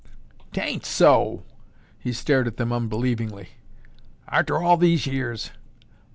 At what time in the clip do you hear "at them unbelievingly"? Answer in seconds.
2.47-3.49